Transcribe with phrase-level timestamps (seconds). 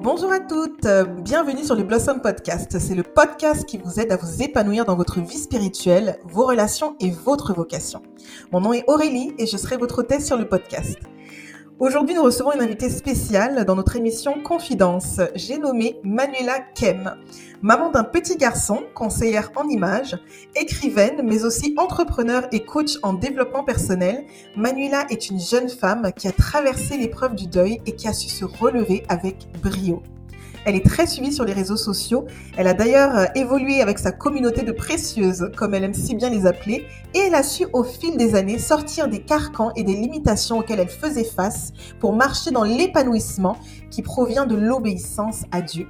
[0.00, 0.86] Bonjour à toutes,
[1.24, 2.78] bienvenue sur le Blossom Podcast.
[2.78, 6.94] C'est le podcast qui vous aide à vous épanouir dans votre vie spirituelle, vos relations
[7.00, 8.00] et votre vocation.
[8.52, 11.00] Mon nom est Aurélie et je serai votre hôtesse sur le podcast.
[11.80, 15.20] Aujourd'hui, nous recevons une invitée spéciale dans notre émission Confidence.
[15.36, 17.14] J'ai nommé Manuela Kem.
[17.62, 20.18] Maman d'un petit garçon, conseillère en images,
[20.56, 24.24] écrivaine, mais aussi entrepreneur et coach en développement personnel,
[24.56, 28.28] Manuela est une jeune femme qui a traversé l'épreuve du deuil et qui a su
[28.28, 30.02] se relever avec brio.
[30.68, 32.26] Elle est très suivie sur les réseaux sociaux.
[32.58, 36.28] Elle a d'ailleurs euh, évolué avec sa communauté de précieuses, comme elle aime si bien
[36.28, 39.94] les appeler, et elle a su au fil des années sortir des carcans et des
[39.94, 43.56] limitations auxquelles elle faisait face pour marcher dans l'épanouissement
[43.90, 45.86] qui provient de l'obéissance à Dieu.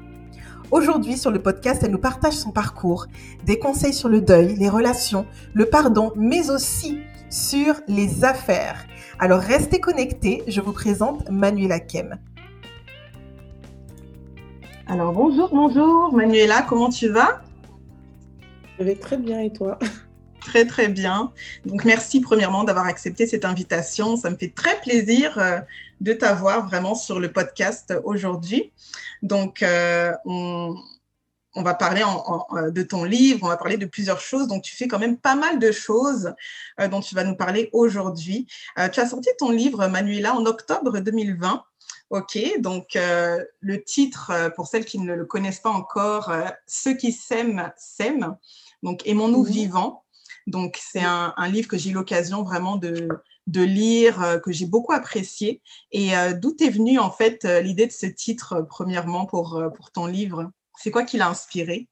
[0.71, 3.07] Aujourd'hui, sur le podcast, elle nous partage son parcours,
[3.45, 7.01] des conseils sur le deuil, les relations, le pardon, mais aussi
[7.31, 8.87] sur les affaires.
[9.19, 12.17] Alors restez connectés, je vous présente Manuela Kem.
[14.91, 17.43] Alors bonjour, bonjour Manuela, comment tu vas?
[18.79, 19.79] Je vais très bien et toi?
[20.41, 21.31] Très très bien.
[21.67, 24.17] Donc merci premièrement d'avoir accepté cette invitation.
[24.17, 25.61] Ça me fait très plaisir euh,
[26.01, 28.73] de t'avoir vraiment sur le podcast aujourd'hui.
[29.21, 30.75] Donc euh, on,
[31.55, 32.03] va parler
[32.53, 34.49] euh, de ton livre, on va parler de plusieurs choses.
[34.49, 36.33] Donc tu fais quand même pas mal de choses
[36.91, 38.47] dont tu vas nous parler aujourd'hui.
[38.93, 41.63] tu as sorti ton livre Manuela en octobre 2020.
[42.11, 46.49] Ok, donc euh, le titre, euh, pour celles qui ne le connaissent pas encore, euh,
[46.67, 48.39] Ceux qui s'aiment s'aiment.
[48.83, 49.51] Donc, Aimons-nous mhm.
[49.51, 50.05] vivants.
[50.47, 53.09] Donc, c'est un, livre que j'ai eu l'occasion vraiment de,
[53.47, 55.61] de lire, que j'ai beaucoup apprécié.
[55.93, 60.51] Et d'où est venue en fait l'idée de ce titre, premièrement, pour, pour ton livre?
[60.79, 61.87] C'est quoi qui l'a inspiré?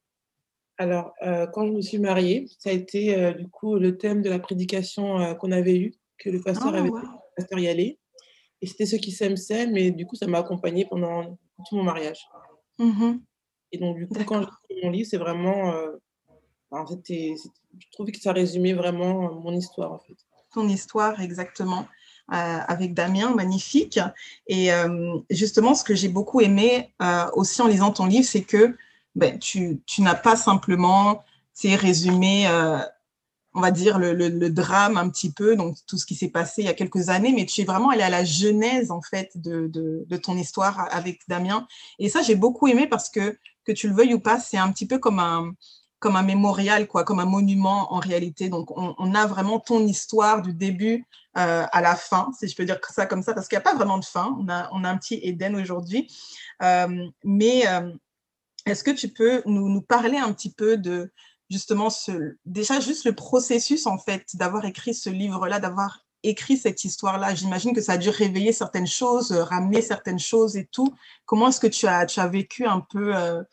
[0.79, 1.13] Alors,
[1.53, 5.35] quand je me suis mariée, ça a été du coup le thème de la prédication
[5.35, 7.99] qu'on avait eue, que le pasteur ah, avait le pasteur y aller.
[8.61, 9.77] Et c'était ceux qui s'aiment, s'aiment.
[9.77, 12.27] Et du coup, ça m'a accompagnée pendant tout mon mariage.
[12.79, 13.17] Mmh
[13.73, 15.73] et donc, du coup, quand j'ai écrit mon livre, c'est vraiment.
[15.73, 15.91] Euh,
[16.71, 20.15] en fait, je trouvais que ça résumait vraiment euh, mon histoire, en fait.
[20.53, 21.85] Ton histoire, exactement.
[22.31, 23.99] Euh, avec Damien, magnifique.
[24.47, 24.69] Et
[25.29, 26.93] justement, ce que j'ai beaucoup aimé
[27.33, 28.77] aussi en lisant ton livre, c'est que
[29.15, 31.25] ben, tu, tu n'as pas simplement
[31.61, 32.47] résumé
[33.57, 36.65] on va dire, le, drame un petit peu, donc tout ce qui s'est passé il
[36.65, 40.05] y a quelques années, mais tu es vraiment allé à la genèse, en fait, de,
[40.21, 41.67] ton histoire avec Damien.
[41.97, 43.35] Et ça, j'ai beaucoup aimé parce que,
[43.65, 45.53] que tu le veuilles ou pas, c'est un petit peu comme un,
[45.97, 48.47] comme un mémorial, quoi, comme un monument en réalité.
[48.47, 51.07] Donc, on, a vraiment ton histoire du début
[51.39, 53.71] euh, à la fin, si je peux dire ça comme ça, parce qu'il n'y a
[53.71, 54.37] pas vraiment de fin.
[54.39, 56.13] On a, on a un petit Éden aujourd'hui.
[56.61, 57.91] Euh, mais euh,
[58.67, 61.11] est-ce que tu peux nous, nous, parler un petit peu de,
[61.49, 66.83] justement ce, déjà juste le processus en fait d'avoir écrit ce livre-là, d'avoir écrit cette
[66.83, 67.35] histoire-là.
[67.35, 70.95] J'imagine que ça a dû réveiller certaines choses, euh, ramener certaines choses et tout.
[71.25, 73.43] Comment est-ce que tu as, tu as vécu un peu, euh,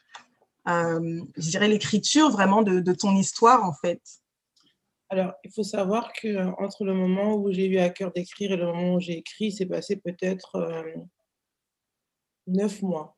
[0.69, 4.01] euh, je dirais, l'écriture vraiment de, de, ton histoire en fait?
[5.11, 8.57] Alors, il faut savoir que entre le moment où j'ai eu à cœur d'écrire et
[8.57, 10.85] le moment où j'ai écrit, c'est passé peut-être
[12.47, 13.17] neuf mois.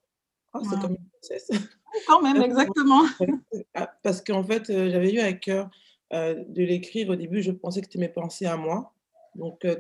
[0.53, 1.51] Oh, c'est comme une princesse.
[2.07, 3.03] Quand même, exactement.
[3.75, 5.71] Ah, parce qu'en fait, euh, j'avais eu à cœur
[6.13, 7.11] euh, de l'écrire.
[7.11, 8.93] Au début, je pensais que c'était mes pensées à moi.
[9.35, 9.77] Donc, euh,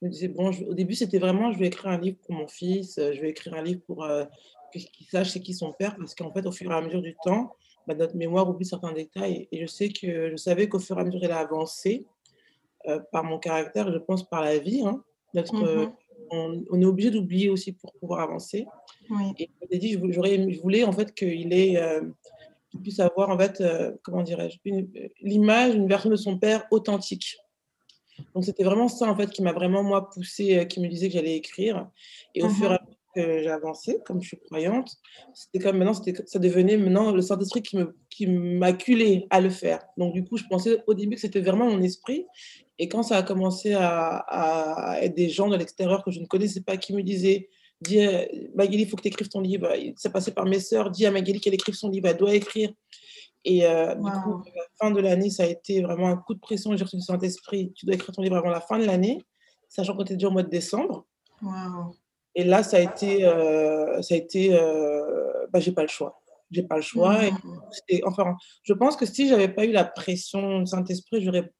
[0.00, 2.46] je me disais, bon, au début, c'était vraiment, je vais écrire un livre pour mon
[2.46, 4.06] fils, je vais écrire un livre pour
[4.72, 7.16] qu'il sache c'est qui son père, parce qu'en fait, au fur et à mesure du
[7.24, 7.54] temps,
[7.86, 9.48] bah, notre mémoire oublie certains détails.
[9.50, 12.06] Et je sais que je savais qu'au fur et à mesure, elle a avancé
[13.10, 14.82] par mon caractère, je pense par la vie.
[14.84, 15.92] Hein, notre, mmh
[16.30, 18.66] on, est obligé d'oublier aussi pour pouvoir avancer.
[19.38, 22.02] Et je dit, je, voulais en fait qu'il ait, euh,
[22.82, 24.58] puisse avoir en fait, euh, comment dirais-je,
[25.20, 27.36] l'image, une version de son père authentique.
[28.34, 31.08] Donc c'était vraiment ça en fait qui m'a vraiment moi poussé, euh, qui me disait
[31.08, 31.88] que j'allais écrire.
[32.34, 32.80] Et au fur et à
[33.14, 34.96] que j'ai avancé, comme je suis croyante,
[35.32, 39.80] c'était comme maintenant, ça devenait maintenant le Saint-Esprit qui me qui m'acculait à le faire.
[39.96, 42.26] Donc du coup, je pensais au début que c'était vraiment mon esprit.
[42.78, 46.26] Et quand ça a commencé à, à être des gens de l'extérieur que je ne
[46.26, 47.48] connaissais pas qui me disaient
[47.80, 47.98] dis
[48.54, 49.68] Magali, il faut que tu écrives ton livre.
[49.96, 52.72] Ça passait par mes sœurs, dis à Magali qu'elle écrive son livre, elle doit écrire.
[53.44, 56.34] Et euh, du coup, à la fin de l'année, ça a été vraiment un coup
[56.34, 56.74] de pression.
[56.76, 59.22] J'ai reçu du Saint-Esprit, tu dois écrire ton livre avant la fin de l'année,
[59.68, 61.06] sachant qu'on était déjà au mois de décembre.
[62.34, 66.20] Et là, ça a été, euh, ça a été, euh, bah, j'ai pas le choix.
[66.50, 67.20] J'ai pas le choix.
[67.88, 71.50] Et enfin, je pense que si j'avais pas eu la pression du Saint-Esprit, j'aurais,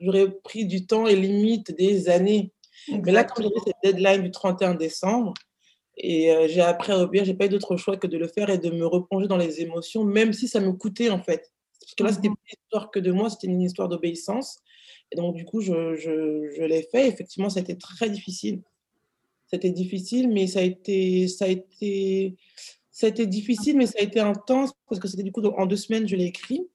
[0.00, 2.54] j'aurais pris du temps et limite des années
[2.88, 5.34] mais là, quand j'ai cette deadline du 31 décembre,
[5.96, 8.50] et euh, j'ai appris à obéir, j'ai pas eu d'autre choix que de le faire
[8.50, 11.52] et de me replonger dans les émotions, même si ça me coûtait en fait.
[11.80, 14.58] Parce que là, c'était mmh pas une histoire que de moi, c'était une histoire d'obéissance.
[15.12, 17.08] Et donc, du coup, je, je, je l'ai fait.
[17.08, 18.62] Effectivement, ça a été très difficile.
[19.54, 22.34] C'était difficile, mais ça a été, ça a été,
[22.90, 25.66] ça a été difficile, mais ça a été intense parce que c'était du coup en
[25.66, 26.66] deux semaines, je l'ai écrit.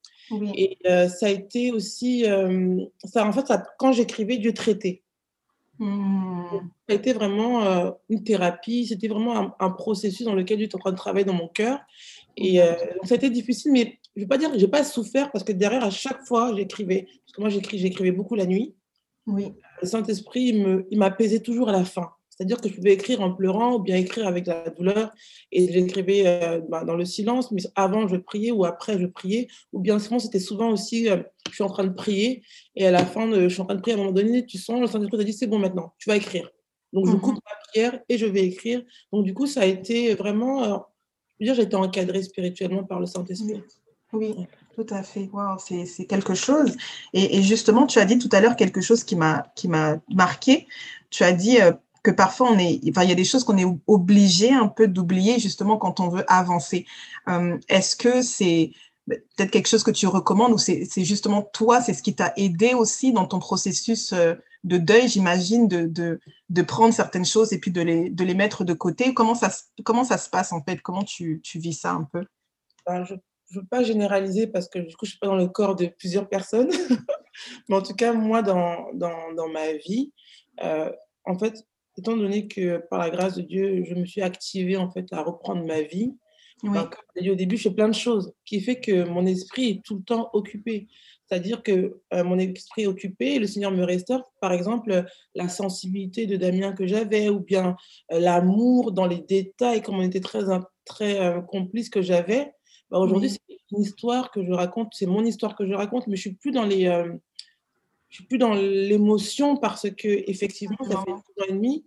[0.56, 5.02] Et euh, ça a été aussi, euh, ça, en fait, ça, quand j'écrivais, Dieu traitait.
[5.80, 6.60] Mmh.
[6.88, 10.80] Ça a été vraiment euh, une thérapie, c'était vraiment un, processus dans lequel j'étais en
[10.80, 11.80] train de travailler dans mon cœur.
[12.38, 12.60] Et
[13.04, 15.30] ça a été difficile, mais je ne vais pas dire que je n'ai pas souffert
[15.32, 17.08] parce que derrière, à chaque fois, j'écrivais.
[17.26, 18.76] Parce que moi, j'écrivais beaucoup la nuit.
[19.28, 19.54] Oui.
[19.82, 22.12] Le Saint-Esprit, il m'apaisait toujours à la fin.
[22.40, 25.12] C'est-à-dire que je pouvais écrire en pleurant ou bien écrire avec la douleur
[25.52, 29.50] et j'écrivais euh, bah, dans le silence, mais avant je priais ou après je priais.
[29.74, 31.18] Ou bien souvent, c'était souvent aussi, euh,
[31.50, 32.42] je suis en train de prier
[32.78, 34.46] et à la fin, de, je suis en train de prier, à un moment donné,
[34.46, 36.50] tu sens, le Saint-Esprit t'a dit, c'est bon maintenant, tu vas écrire.
[36.94, 38.84] Donc je coupe mmh ma prière et je vais écrire.
[39.12, 40.78] Donc du coup, ça a été vraiment, euh,
[41.42, 43.62] je veux dire, j'ai été encadrée spirituellement par le Saint-Esprit.
[44.14, 44.34] Oui.
[44.76, 45.30] Tout à fait.
[45.34, 46.78] Wow, c'est quelque chose.
[47.12, 49.44] Et, et, justement, tu as dit tout à l'heure quelque chose qui m'a
[50.10, 50.68] marqué.
[51.10, 51.58] Tu as dit,
[52.04, 54.88] que parfois on est, enfin, il y a des choses qu'on est obligé un peu
[54.88, 56.86] d'oublier justement quand on veut avancer.
[57.28, 58.72] Euh, est-ce que c'est
[59.08, 62.74] peut-être quelque chose que tu recommandes ou c'est justement toi, c'est ce qui t'a aidé
[62.74, 66.20] aussi dans ton processus euh, de deuil, j'imagine, de, de,
[66.50, 69.14] de, prendre certaines choses et puis de les, de les mettre de côté?
[69.14, 69.50] Comment ça,
[69.84, 70.82] comment ça se passe en fait?
[70.82, 72.26] Comment tu, tu vis ça un peu?
[72.86, 73.20] Ben, Je ne
[73.52, 76.28] veux pas généraliser parce que du coup, je suis pas dans le corps de plusieurs
[76.28, 76.70] personnes.
[77.70, 80.12] Mais en tout cas, moi, dans, dans, dans ma vie,
[80.64, 80.92] euh,
[81.26, 81.66] en fait,
[82.00, 85.22] étant donné que par la grâce de Dieu, je me suis activée en fait à
[85.24, 86.14] reprendre ma vie.
[86.62, 86.88] comme
[87.18, 90.04] au début, je fais plein de choses, qui fait que mon esprit est tout le
[90.04, 90.88] temps occupé.
[91.30, 95.06] C'est-à-dire que euh, mon esprit est occupé et le Seigneur me restaure, par exemple,
[95.36, 97.76] la sensibilité de Damien que j'avais, ou bien
[98.12, 100.40] euh, l'amour dans les détails, comme on était très,
[100.86, 102.52] très euh, complices que j'avais.
[102.90, 103.42] Bah, aujourd'hui, c'est
[103.72, 106.52] une histoire que je raconte, c'est mon histoire que je raconte, mais je suis plus
[106.52, 106.86] dans les,
[108.10, 111.86] je suis plus dans l'émotion parce que effectivement, ça fait deux ans et demi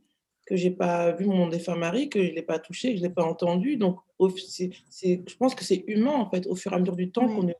[0.53, 3.09] que j'ai pas vu mon défunt mari, que je l'ai pas touché, que je l'ai
[3.09, 3.79] pas entendu.
[3.79, 3.97] Donc,
[4.37, 4.71] c'est,
[5.01, 7.45] je pense que c'est humain en fait, au fur et à mesure du temps qu'on
[7.45, 7.55] ne,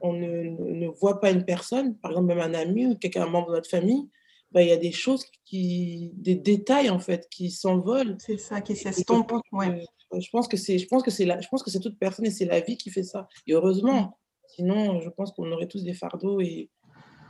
[0.00, 3.28] on ne, ne, voit pas une personne, par exemple même un ami ou quelqu'un un
[3.28, 4.08] membre de notre famille,
[4.50, 8.16] bah, il y a des choses qui, des détails en fait, qui s'envolent.
[8.18, 9.34] C'est ça, qui s'estompent.
[9.52, 9.84] Ouais.
[10.18, 12.24] Je pense que c'est, je pense que c'est la, je pense que c'est toute personne
[12.24, 13.28] et c'est la vie qui fait ça.
[13.46, 16.70] Et heureusement, sinon, je pense qu'on aurait tous des fardeaux et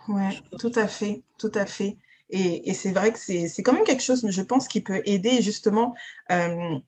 [0.09, 0.23] oui,
[0.61, 1.97] tout à fait, tout à fait.
[2.33, 5.95] Et, c'est vrai que c'est quand même quelque chose, je pense, qui peut aider justement.
[6.31, 6.79] Euh,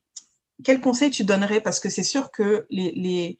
[0.63, 1.61] quel conseil tu donnerais?
[1.61, 3.37] Parce que c'est sûr que les,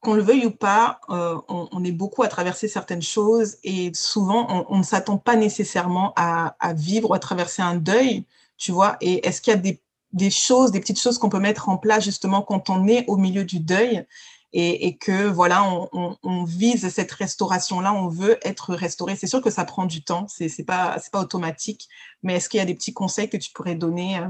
[0.00, 4.66] qu'on le veuille ou pas, euh, on, est beaucoup à traverser certaines choses et souvent
[4.68, 8.24] on, ne s'attend pas nécessairement à, vivre ou à traverser un deuil,
[8.58, 8.98] tu vois?
[9.00, 9.74] Et est-ce qu'il y a
[10.12, 13.16] des, choses, des petites choses qu'on peut mettre en place justement quand on est au
[13.16, 14.06] milieu du deuil?
[14.52, 19.14] Et, que voilà, on, vise cette restauration-là, on veut être restauré.
[19.14, 21.88] C'est sûr que ça prend du temps, c'est n'est pas, pas automatique,
[22.22, 24.26] mais est-ce qu'il y a des petits conseils que tu pourrais donner euh,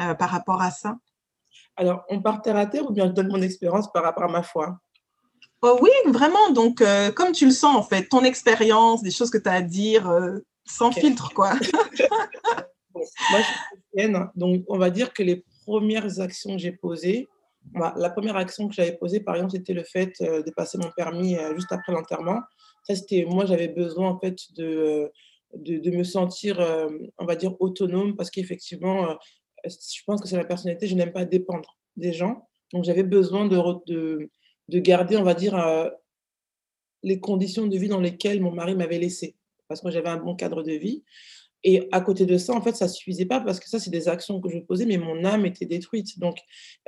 [0.00, 0.96] euh, par rapport à ça?
[1.76, 4.28] Alors, on part terre à terre ou bien je donne mon expérience par rapport à
[4.28, 4.78] ma foi?
[5.60, 6.50] Oh, Oui, vraiment.
[6.50, 9.54] Donc, euh, comme tu le sens, en fait, ton expérience, des choses que tu as
[9.54, 10.10] à dire,
[10.64, 11.52] sans filtre, quoi.
[12.94, 13.02] moi,
[13.40, 13.54] je suis
[13.92, 17.28] chrétienne, donc on va dire que les premières actions que j'ai posées,
[17.72, 20.78] bah, la première action que j'avais posée, par exemple, c'était le fait euh, de passer
[20.78, 22.40] mon permis euh, juste après l'enterrement.
[22.84, 25.08] Ça, c'était moi, j'avais besoin en fait de, euh,
[25.54, 26.58] de, me sentir,
[27.18, 29.16] on va dire, autonome parce qu'effectivement,
[29.64, 32.48] je pense que c'est ma personnalité, je n'aime pas dépendre des gens.
[32.72, 33.56] Donc, j'avais besoin de,
[33.86, 34.30] de,
[34.68, 35.56] de, garder, on va dire,
[37.02, 39.36] les conditions de vie dans lesquelles mon mari m'avait laissé.
[39.68, 41.04] Parce que j'avais un bon cadre de vie.
[41.64, 43.90] Et à côté de ça, en fait, ça ne suffisait pas parce que ça, c'est
[43.90, 46.18] des actions que je posais, mais mon âme était détruite.
[46.18, 46.36] Donc,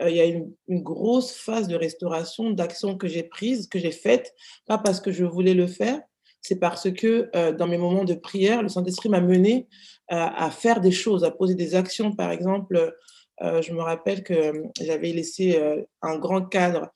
[0.03, 3.91] euh, il y a une, grosse phase de restauration, d'actions que j'ai prises, que j'ai
[3.91, 4.35] faites,
[4.67, 6.01] pas parce que je voulais le faire,
[6.43, 9.67] c'est parce que euh, dans mes moments de prière, le Saint-Esprit m'a mené
[10.13, 12.13] euh, à faire des choses, à poser des actions.
[12.13, 12.95] Par exemple,
[13.41, 15.61] je me rappelle que j'avais laissé
[16.01, 16.91] un grand cadre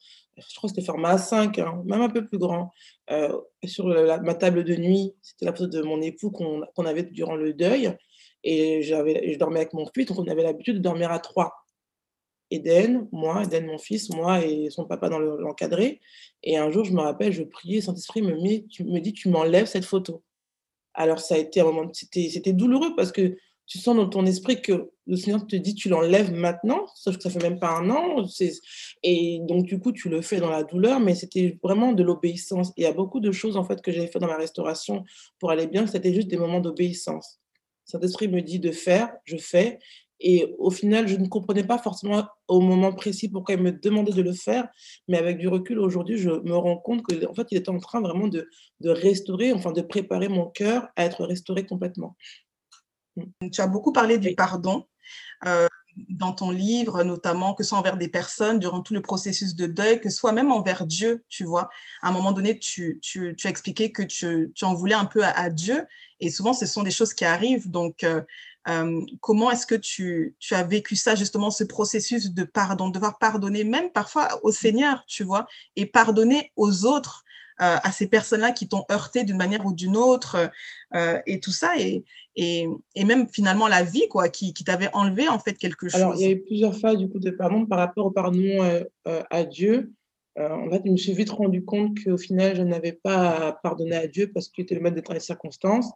[0.49, 2.73] je crois que c'était format A5, hein, même un peu plus grand,
[3.11, 5.15] euh, sur ma table de nuit.
[5.23, 7.97] C'était la photo de mon époux qu'on avait durant le deuil.
[8.43, 11.53] Et je dormais avec mon fils, donc on avait l'habitude de dormir à trois.
[12.51, 16.01] Eden, moi, Eden, mon fils, moi et son papa dans l'encadré.
[16.43, 19.67] et un jour, je me rappelle, je priais, Saint-Esprit me, tu, me dit, tu m'enlèves
[19.67, 20.23] cette photo.
[20.95, 23.37] Alors, ça a été un moment, c'était douloureux parce que
[23.71, 27.23] tu sens dans ton esprit que le Seigneur te dit tu l'enlèves maintenant, sauf que
[27.23, 28.27] ça fait même pas un an.
[29.05, 32.73] Et donc, du coup, tu le fais dans la douleur, mais c'était vraiment de l'obéissance.
[32.77, 35.05] Il y a beaucoup de choses, en fait, que j'avais fait dans ma restauration
[35.39, 37.39] pour aller bien, c'était juste des moments d'obéissance.
[37.85, 39.79] Saint-Esprit me dit de faire, je fais.
[40.19, 44.13] Et au final, je ne comprenais pas forcément au moment précis pourquoi il me demandait
[44.13, 44.67] de le faire,
[45.07, 48.01] mais avec du recul aujourd'hui, je me rends compte qu'en fait, il était en train
[48.01, 48.49] vraiment de,
[48.81, 52.17] de restaurer, enfin de préparer mon cœur à être restauré complètement.
[53.17, 53.51] Mmh.
[53.51, 54.87] Tu as beaucoup parlé du pardon.
[55.47, 55.67] Euh,
[56.09, 59.67] dans ton livre, notamment, que ce soit envers des personnes durant tout le processus de
[59.67, 61.69] deuil, que ce soit même envers Dieu, tu vois.
[62.03, 65.05] À un moment donné, tu, tu, tu as expliqué que tu, tu, en voulais un
[65.05, 65.87] peu à, Dieu,
[66.21, 67.71] et souvent, ce sont des choses qui arrivent.
[67.71, 68.23] Donc, euh,
[68.69, 72.95] euh, comment est-ce que tu, tu, as vécu ça, justement, ce processus de pardon, de
[72.95, 77.25] devoir pardonner même parfois au Seigneur, tu vois, et pardonner aux autres?
[77.61, 80.51] À ces personnes-là qui t'ont heurté d'une manière ou d'une autre
[80.95, 82.05] euh, et tout ça et,
[82.37, 86.01] et, et, même finalement la vie quoi qui, qui t'avait enlevé en fait quelque chose.
[86.01, 88.41] Alors il y a eu plusieurs phases du coup de pardon par rapport au pardon
[88.43, 89.93] euh, à Dieu.
[90.39, 93.97] en fait, je me suis vite rendu compte qu'au final, je n'avais pas à pardonner
[93.97, 95.91] à Dieu parce qu'il était le maître de les circonstances.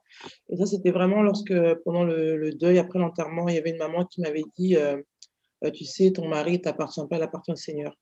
[0.51, 1.55] Et ça, c'était vraiment lorsque,
[1.85, 4.77] pendant le, le deuil, après l'enterrement, il y avait une maman qui m'avait dit
[5.73, 7.97] Tu sais, ton mari t'appartient pas, il appartient au Seigneur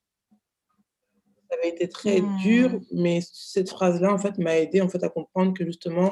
[1.53, 2.81] ça avait été très dur, mmh.
[2.93, 6.11] mais cette phrase-là, en fait, m'a aidé en fait, à comprendre que justement,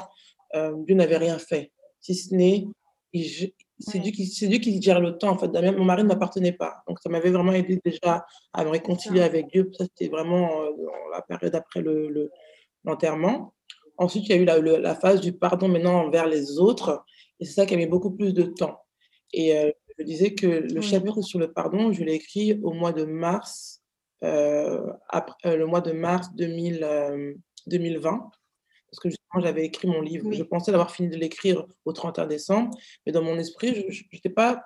[0.55, 2.67] euh, Dieu n'avait rien fait, si ce n'est,
[3.79, 5.47] c'est Dieu, qui, Dieu qui gère le temps, en fait.
[5.47, 6.83] Mon mari ne m'appartenait pas.
[6.87, 9.69] Donc, ça m'avait vraiment aidé déjà à me réconcilier avec Dieu.
[9.77, 11.83] Ça, c'était vraiment euh, dans la période après
[12.83, 13.31] l'enterrement.
[13.31, 17.03] Le, Ensuite, il y a eu la, la, phase du pardon maintenant envers les autres.
[17.39, 18.79] Et c'est ça qui a mis beaucoup plus de temps.
[19.33, 22.93] Et euh, je disais que le chapitre sur le pardon, je l'ai écrit au mois
[22.93, 23.80] de mars
[24.21, 27.35] après, euh, le mois de mars 2000,
[27.67, 28.17] 2020 euh,
[28.91, 30.31] parce que justement j'avais écrit mon livre.
[30.31, 34.29] Je pensais l'avoir fini de l'écrire au 31 décembre, mais dans mon esprit, je n'étais
[34.29, 34.65] pas,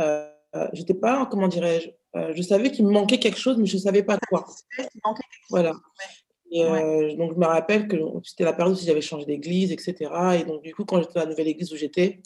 [0.00, 0.28] euh,
[0.72, 1.90] j'étais pas, comment dirais-je,
[2.34, 4.44] je savais qu'il me manquait quelque chose, mais je ne savais pas quoi.
[5.50, 5.72] Voilà.
[6.50, 6.64] Et
[7.16, 10.10] donc je me rappelle que c'était la période où j'avais changé d'église, etc.
[10.40, 12.20] Et donc du coup, quand j'étais à la nouvelle église où j'étais,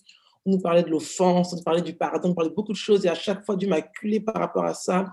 [0.47, 3.09] nous parlait de l'offense, nous parlait du pardon, on parlait de beaucoup de choses et
[3.09, 5.07] à chaque fois, Dieu m'a culé par rapport à ça.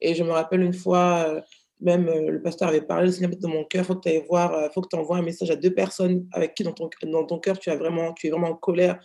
[0.00, 1.40] Et je me rappelle une fois, euh,
[1.80, 4.08] même euh, le pasteur avait parlé, le Seigneur dans mon cœur, il faut que tu
[4.08, 6.64] ailles voir, il euh, faut que tu envoies un message à deux personnes avec qui
[6.64, 8.98] dans ton, dans ton cœur tu, as vraiment, tu es vraiment en colère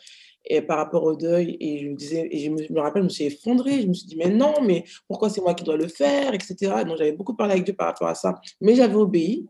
[0.46, 1.58] et par rapport au deuil.
[1.60, 4.08] Et je me disais, et je me, rappelle, je me suis effondrée, je me suis
[4.08, 6.56] dit, mais non, mais pourquoi c'est moi qui dois le faire, etc.
[6.86, 8.40] Donc j'avais beaucoup parlé avec Dieu par rapport à ça.
[8.62, 9.48] Mais j'avais obéi.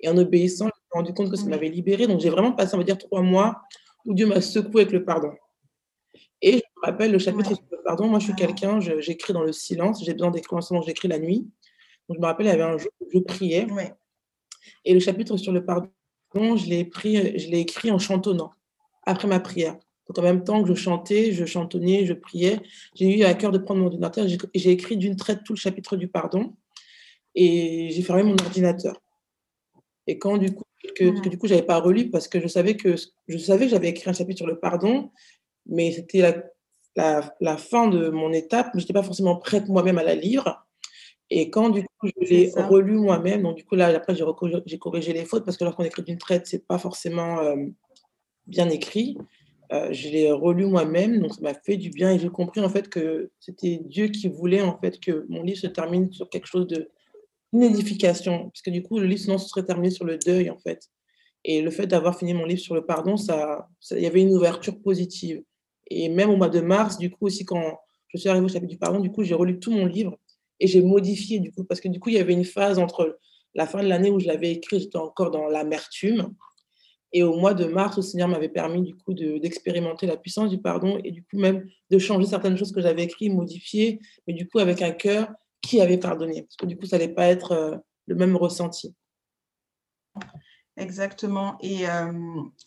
[0.00, 2.06] Et en obéissant, je me suis rendu compte que ça m'avait libérée.
[2.06, 3.62] Donc j'ai vraiment passé, on va dire, trois mois
[4.04, 5.30] où Dieu m'a secoué avec le pardon.
[6.42, 8.06] Et je me rappelle le chapitre sur le pardon.
[8.06, 10.04] Moi, je suis quelqu'un, j'écris dans le silence.
[10.04, 11.48] J'ai besoin d'écrire en ce moment, j'écris la nuit.
[12.08, 13.66] Donc, je me rappelle, il y avait un jour où je priais.
[14.84, 15.88] Et le chapitre sur le pardon,
[16.34, 18.52] je l'ai écrit en chantonnant,
[19.04, 19.76] après ma prière.
[20.06, 22.60] Donc, en même temps que je chantais, je chantonnais, je priais,
[22.94, 25.96] j'ai eu à cœur de prendre mon ordinateur j'ai écrit d'une traite tout le chapitre
[25.96, 26.54] du pardon.
[27.34, 29.00] Et j'ai fermé mon ordinateur.
[30.06, 32.76] Et quand du coup, que, que du coup, j'avais pas relu parce que je savais
[32.76, 32.94] que
[33.26, 35.10] je savais que j'avais écrit un chapitre sur le pardon,
[35.66, 36.34] mais c'était la,
[36.96, 40.14] la, la, fin de mon étape, mais je n'étais pas forcément prête moi-même à la
[40.14, 40.64] lire.
[41.30, 45.12] Et quand du coup je l'ai relu moi-même, donc du coup là après j'ai corrigé
[45.12, 47.56] les fautes parce que lorsqu'on écrit d'une traite, c'est pas forcément euh,
[48.46, 49.16] bien écrit.
[49.72, 52.68] Euh, je l'ai relu moi-même, donc ça m'a fait du bien et j'ai compris en
[52.68, 56.46] fait que c'était Dieu qui voulait en fait que mon livre se termine sur quelque
[56.46, 56.90] chose de
[57.54, 60.50] une édification, parce que du coup le livre sinon se serait terminé sur le deuil
[60.50, 60.90] en fait.
[61.44, 64.34] Et le fait d'avoir fini mon livre sur le pardon, ça, il y avait une
[64.34, 65.42] ouverture positive.
[65.88, 68.70] Et même au mois de mars, du coup, aussi, quand je suis arrivée au chapitre
[68.70, 70.16] du pardon, du coup, j'ai relu tout mon livre
[70.60, 73.18] et j'ai modifié, du coup, parce que du coup, il y avait une phase entre
[73.54, 76.34] la fin de l'année où je l'avais écrit, j'étais encore dans l'amertume.
[77.12, 80.58] Et au mois de mars, le Seigneur m'avait permis, du coup, d'expérimenter la puissance du
[80.58, 84.48] pardon et du coup, même de changer certaines choses que j'avais écrites, modifiées, mais du
[84.48, 85.28] coup, avec un cœur
[85.62, 86.42] qui avait pardonné.
[86.42, 87.76] Parce que du coup, ça n'allait pas être euh,
[88.06, 88.94] le même ressenti.
[90.76, 91.56] Exactement.
[91.60, 92.12] Et, euh,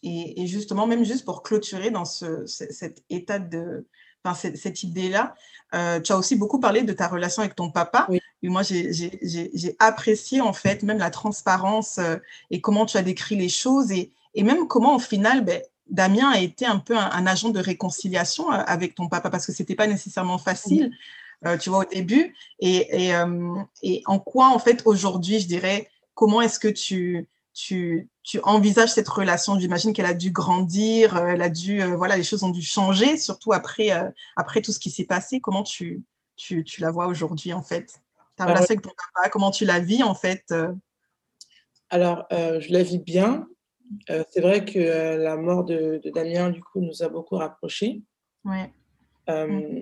[0.03, 3.85] et, et, justement, même juste pour clôturer dans ce, cet état de,
[4.23, 5.35] enfin, cette, cette idée-là,
[5.75, 8.07] euh, tu as aussi beaucoup parlé de ta relation avec ton papa.
[8.41, 12.17] Et moi, j'ai apprécié en fait même la transparence euh,
[12.49, 16.31] et comment tu as décrit les choses et, et même comment au final, ben, Damien
[16.31, 19.75] a été un peu un, agent de réconciliation euh, avec ton papa parce que c'était
[19.75, 20.91] pas nécessairement facile.
[21.45, 25.45] Euh, tu vois, au début, et, et, euh, et en quoi, en fait, aujourd'hui, je
[25.45, 31.17] dirais, comment est-ce que tu, tu, tu envisages cette relation J'imagine qu'elle a dû grandir,
[31.17, 34.61] euh, elle a dû, euh, voilà, les choses ont dû changer, surtout après, euh, après
[34.61, 35.39] tout ce qui s'est passé.
[35.39, 36.03] Comment tu,
[36.35, 37.99] tu, tu la vois aujourd'hui, en fait?
[38.35, 40.53] Ta relation avec ton papa, comment tu la vis, en fait
[41.89, 43.47] Alors, je la vis bien.
[44.07, 48.03] c'est vrai que la mort de, de, Damien, du coup, nous a beaucoup rapprochés.
[48.45, 48.71] Ouais.
[49.27, 49.79] Mmh.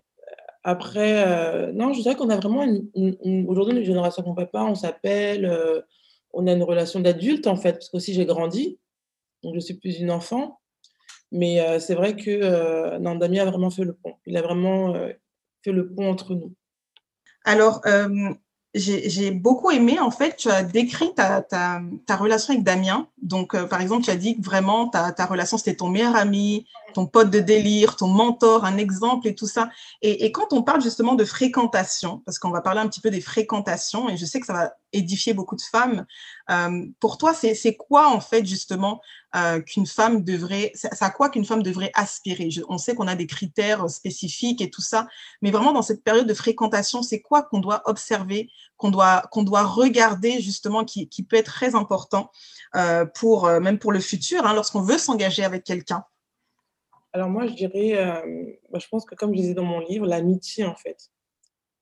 [0.64, 4.64] Après, non, je dirais qu'on a vraiment une, une, aujourd'hui une génération avec mon papa,
[4.64, 5.84] on s'appelle,
[6.36, 8.78] on a une relation d'adulte en fait, parce que aussi j'ai grandi,
[9.42, 10.60] donc je suis plus une enfant.
[11.32, 14.14] Mais c'est vrai que Nandami a vraiment fait le pont.
[14.26, 14.94] Il a vraiment
[15.64, 16.54] fait le pont entre nous.
[17.44, 17.82] Alors,
[18.74, 23.10] j'ai beaucoup aimé, en fait, tu as décrit ta, ta, ta relation avec Damien.
[23.22, 26.68] Donc, par exemple, tu as dit que vraiment, ta, ta relation, c'était ton meilleur ami,
[26.96, 29.70] ton pote de délire, ton mentor, un exemple et tout ça.
[30.02, 33.20] Et, quand on parle justement de fréquentation, parce qu'on va parler un petit peu des
[33.20, 36.06] fréquentations, et je sais que ça va édifier beaucoup de femmes,
[36.50, 39.02] euh, pour toi, c'est quoi en fait justement
[39.36, 42.48] euh, qu'une femme devrait, c'est à quoi qu'une femme devrait aspirer?
[42.70, 45.06] On sait qu'on a des critères spécifiques et tout ça,
[45.42, 49.44] mais vraiment dans cette période de fréquentation, c'est quoi qu'on doit observer, qu'on doit, qu'on
[49.44, 52.32] doit regarder justement, qui, peut être très important
[52.76, 56.06] euh, pour même pour le futur, hein, lorsqu'on veut s'engager avec quelqu'un?
[57.16, 60.06] Alors moi, je dirais, euh, bah, je pense que comme je disais dans mon livre,
[60.06, 60.98] l'amitié en fait.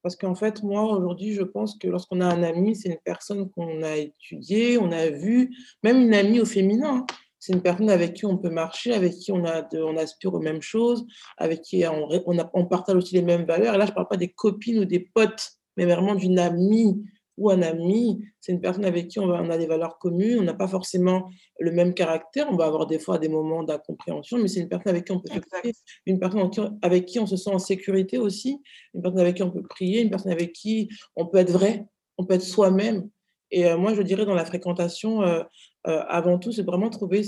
[0.03, 3.49] Parce qu'en fait, moi, aujourd'hui, je pense que lorsqu'on a un ami, c'est une personne
[3.49, 5.49] qu'on a étudiée, on a vue,
[5.81, 6.97] même une amie au féminin.
[6.97, 7.05] Hein.
[7.39, 10.39] C'est une personne avec qui on peut marcher, avec qui on, a on aspire aux
[10.39, 11.03] mêmes choses,
[11.37, 12.09] avec qui on,
[12.53, 13.73] on partage aussi les mêmes valeurs.
[13.73, 17.03] Et là, je ne parle pas des copines ou des potes, mais vraiment d'une amie
[17.37, 20.39] ou un ami, c'est une personne avec qui on, va, on a des valeurs communes,
[20.39, 24.37] on n'a pas forcément le même caractère, on va avoir des fois des moments d'incompréhension,
[24.37, 25.71] mais c'est une personne avec qui on peut se
[26.05, 28.61] une personne avec qui on se sent en sécurité aussi,
[28.93, 31.87] une personne avec qui on peut prier, une personne avec qui on peut être vrai,
[32.17, 33.09] on peut être soi-même.
[33.51, 35.43] Et euh, moi, je dirais dans la fréquentation, euh,
[35.87, 37.21] euh, avant tout, c'est vraiment trouver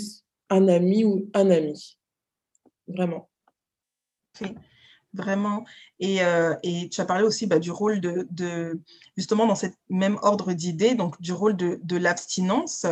[0.49, 1.97] un ami ou un ami.
[2.87, 3.29] Vraiment.
[5.15, 5.63] Vraiment.
[5.99, 8.81] Et, euh, et, tu as parlé aussi bah, du rôle de, de,
[9.15, 12.85] justement, dans cette même ordre d'idées, donc du rôle de, de l'abstinence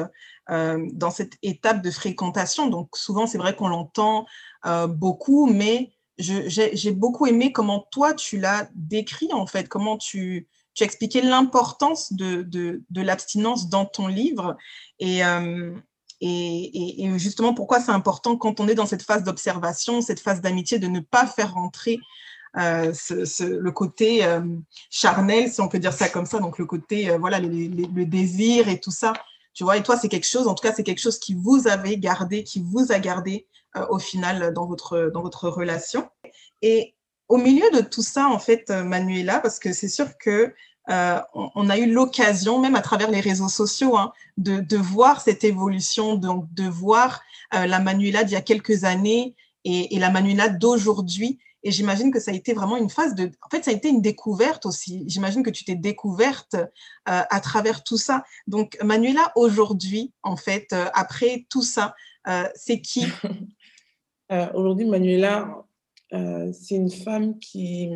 [0.49, 2.69] euh, dans cette étape de fréquentation.
[2.69, 4.25] Donc, souvent, c'est vrai qu'on l'entend
[4.65, 10.47] euh, beaucoup, mais j'ai beaucoup aimé comment toi, tu l'as décrit, en fait, comment tu,
[10.73, 14.55] tu as expliqué l'importance de, de, de l'abstinence dans ton livre.
[14.99, 15.21] Et,
[16.25, 20.79] et, justement, pourquoi c'est important quand on est dans cette phase d'observation, cette phase d'amitié,
[20.79, 21.99] de ne pas faire rentrer
[22.57, 22.93] euh,
[23.41, 24.41] le côté euh,
[24.89, 28.69] charnel, si on peut dire ça comme ça, donc le côté, euh, voilà, le désir
[28.69, 29.11] et tout ça.
[29.53, 31.67] Tu vois, et toi, c'est quelque chose, en tout cas, c'est quelque chose qui vous
[31.67, 33.47] avez gardé, qui vous a gardé
[33.89, 36.07] au final dans votre, dans votre relation.
[36.61, 36.95] Et
[37.27, 40.53] au milieu de tout ça, en fait, Manuela, parce que c'est sûr que
[40.89, 45.43] euh, on, a eu l'occasion, même à travers les réseaux sociaux, hein, de, voir cette
[45.43, 47.21] évolution, donc de voir
[47.53, 51.39] euh, la Manuela d'il y a quelques années et, la Manuela d'aujourd'hui.
[51.65, 53.31] Et j'imagine que ça a été vraiment une phase de...
[53.41, 55.05] En fait, ça a été une découverte aussi.
[55.07, 56.65] J'imagine que tu t'es découverte euh,
[57.05, 58.25] à travers tout ça.
[58.47, 61.95] Donc, Manuela, aujourd'hui, en fait, après tout ça,
[62.55, 63.05] c'est qui?
[64.53, 65.63] Aujourd'hui, Manuela,
[66.11, 67.89] c'est une femme qui,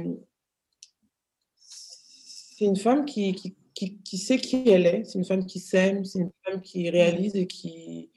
[2.57, 3.35] c'est une femme qui,
[3.75, 6.89] qui, qui, sait qui elle est, c'est une femme qui s'aime, c'est une femme qui
[6.89, 8.09] réalise et qui,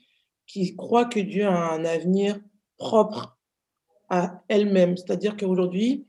[0.47, 2.41] qui croit que Dieu a un avenir
[2.79, 3.39] propre
[4.09, 4.97] à elle-même.
[4.97, 6.07] C'est-à-dire qu'aujourd'hui,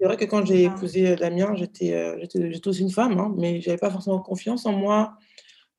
[0.00, 3.60] c'est vrai que quand j'ai épousé Damien, j'étais, euh, j'étais, aussi une femme, hein, mais
[3.60, 5.18] je n'avais pas forcément confiance en moi.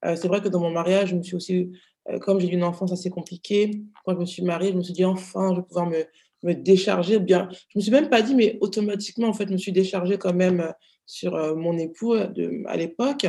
[0.06, 1.72] Euh, c'est vrai que dans mon mariage, je me suis aussi,
[2.10, 4.84] euh, comme j'ai eu une enfance assez compliquée, quand je me suis mariée, je me
[4.84, 6.06] suis dit enfin, je vais pouvoir me,
[6.44, 7.18] me décharger.
[7.18, 10.20] Bien, je me suis même pas dit, mais automatiquement, en fait, je me suis déchargée
[10.20, 10.72] quand même
[11.06, 13.28] sur euh, mon époux euh, à l'époque.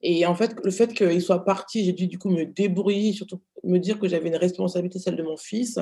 [0.00, 3.40] Et en fait, le fait qu'il soit parti, j'ai dû du coup me débrouiller, surtout
[3.64, 5.78] me dire que j'avais une responsabilité, celle de mon fils.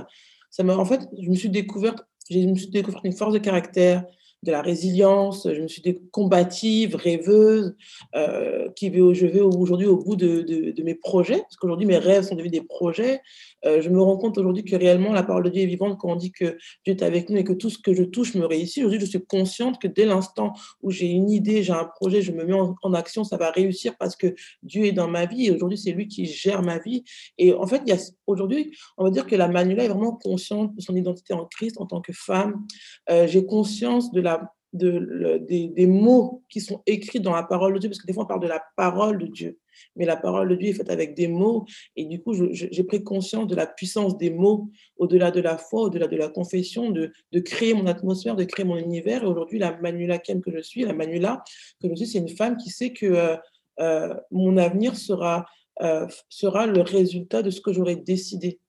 [0.50, 2.70] Ça m'a, en fait, je me suis découverte, je me suis
[3.04, 4.04] une force de caractère,
[4.46, 7.74] de la résilience, je me suis dit combative, rêveuse,
[8.14, 12.22] euh, qui je vais aujourd'hui au bout de, de, mes projets, parce qu'aujourd'hui mes rêves
[12.22, 13.20] sont devenus des projets.
[13.64, 16.12] Euh, je me rends compte aujourd'hui que réellement la parole de Dieu est vivante quand
[16.12, 18.46] on dit que Dieu est avec nous et que tout ce que je touche me
[18.46, 18.84] réussit.
[18.84, 22.32] Aujourd'hui, je suis consciente que dès l'instant où j'ai une idée, j'ai un projet, je
[22.32, 25.50] me mets en, action, ça va réussir parce que Dieu est dans ma vie et
[25.50, 27.02] aujourd'hui c'est lui qui gère ma vie.
[27.36, 27.82] Et en fait,
[28.26, 31.80] aujourd'hui, on va dire que la Manuela est vraiment consciente de son identité en Christ
[31.80, 32.64] en tant que femme.
[33.10, 34.35] Euh, j'ai conscience de la
[34.76, 38.24] de, des, mots qui sont écrits dans la parole de Dieu, parce que des fois
[38.24, 39.58] on parle de la parole de Dieu,
[39.94, 41.64] mais la parole de Dieu est faite avec des mots,
[41.96, 45.82] et du coup j'ai pris conscience de la puissance des mots au-delà de la foi,
[45.82, 49.58] au-delà de la confession, de, de, créer mon atmosphère, de créer mon univers, et aujourd'hui
[49.58, 51.42] la Manuela Kem que je suis, la Manuela
[51.80, 53.36] que je suis, c'est une femme qui sait que euh,
[53.80, 55.46] euh, mon avenir sera,
[55.82, 58.60] euh, sera le résultat de ce que j'aurais décidé,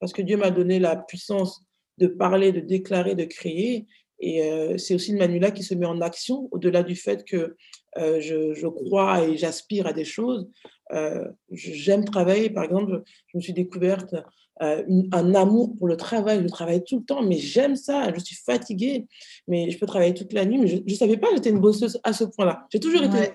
[0.00, 1.64] parce que Dieu m'a donné la puissance
[1.98, 3.86] de parler, de déclarer, de créer,
[4.22, 7.56] et euh, c'est aussi une Manuela qui se met en action, au-delà du fait que
[7.98, 10.48] euh, je, crois et j'aspire à des choses.
[10.92, 14.14] Euh, j'aime travailler, par exemple, je me suis découverte
[14.60, 16.40] un amour pour le travail.
[16.40, 18.12] Je travaille tout le temps, mais j'aime ça.
[18.14, 19.08] Je suis fatiguée,
[19.48, 20.58] mais je peux travailler toute la nuit.
[20.58, 22.66] Mais je ne savais pas que j'étais une bosseuse à ce point-là.
[22.70, 23.32] J'ai toujours été.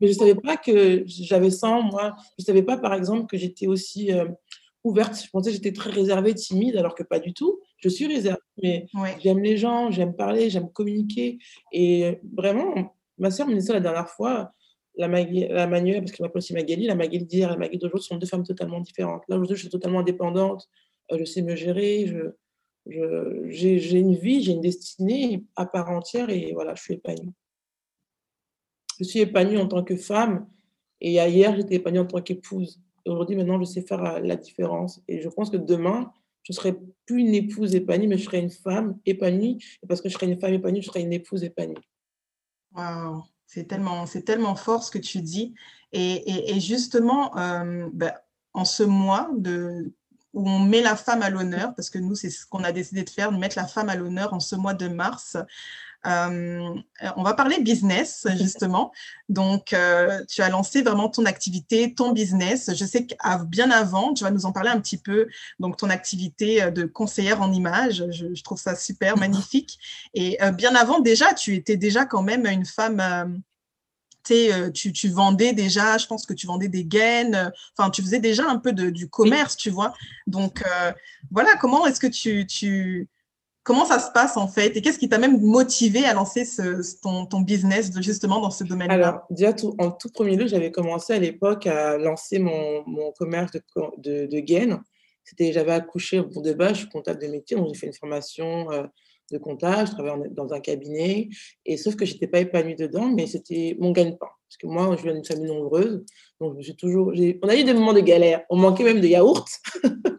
[0.00, 2.14] mais je ne savais pas que j'avais ça en moi.
[2.36, 4.10] Je ne savais pas, par exemple, que j'étais aussi
[4.84, 5.20] ouverte.
[5.24, 7.60] Je pensais que j'étais très réservée, timide, alors que pas du tout.
[7.78, 8.86] Je suis réservée, mais
[9.20, 11.38] j'aime les gens, j'aime parler, j'aime communiquer.
[11.72, 14.52] Et vraiment, ma soeur me disait ça la dernière fois,
[14.96, 18.06] la, la Manuela, parce qu'elle m'appelle aussi Magali, la Magali d'hier et la Magali d'aujourd'hui
[18.06, 19.24] sont deux femmes totalement différentes.
[19.28, 20.68] Là, aujourd'hui, je suis totalement indépendante,
[21.10, 22.30] euh, je sais me gérer, je,
[22.86, 27.32] j'ai, une vie, j'ai une destinée à part entière et voilà, je suis épanouie.
[28.98, 30.48] Je suis épanouie en tant que femme
[31.00, 32.80] et hier, j'étais épanouie en tant qu'épouse.
[33.06, 35.02] Aujourd'hui, maintenant, je sais faire euh, la différence.
[35.08, 36.12] Et je pense que demain,
[36.42, 39.58] je ne serai plus une épouse épanouie, mais je serai une femme épanouie.
[39.82, 41.88] Et parce que je serai une femme épanouie, je serai une épouse épanouie.
[42.74, 45.54] Waouh, c'est tellement, c'est tellement fort ce que tu dis.
[45.92, 48.12] Et, justement, euh, ben,
[48.52, 49.30] en ce mois
[50.32, 53.04] où on met la femme à l'honneur, parce que nous, c'est ce qu'on a décidé
[53.04, 55.36] de faire, de mettre la femme à l'honneur en ce mois de mars.
[56.06, 56.74] Euh,
[57.16, 58.92] on va parler business, justement.
[59.28, 62.70] Donc, euh, tu as lancé vraiment ton activité, ton business.
[62.74, 65.28] Je sais que bien avant, tu vas nous en parler un petit peu.
[65.58, 69.78] Donc, ton activité euh, de conseillère en images, je, trouve ça super, magnifique.
[70.14, 73.42] Et bien avant, déjà, tu étais déjà quand même une femme.
[74.24, 78.48] Tu, tu, vendais déjà, je pense que tu vendais des gaines, enfin, tu faisais déjà
[78.48, 79.94] un peu de, du commerce, tu vois.
[80.26, 80.62] Donc,
[81.30, 83.08] voilà, comment est-ce que tu, tu,
[83.64, 84.76] Comment ça se passe en fait?
[84.76, 86.44] Et qu'est-ce qui t'a même motivé à lancer
[87.02, 88.94] ton, business justement dans ce domaine-là?
[88.94, 92.84] Alors, déjà, en tout premier lieu, j'avais commencé à l'époque à lancer mon,
[93.18, 93.52] commerce
[93.96, 94.82] de, gaines.
[95.38, 98.70] J'avais accouché, bon, de base, je suis comptable de métier, donc j'ai fait une formation
[98.70, 98.82] euh,
[99.32, 101.30] de comptable, je travaillais dans un cabinet,
[101.64, 104.28] et sauf que je n'étais pas épanouie dedans, mais c'était mon gagne-pain.
[104.46, 106.04] Parce que moi, je viens d'une famille nombreuse,
[106.38, 109.48] donc j'ai toujours, on a eu des moments de galère, on manquait même de yaourt.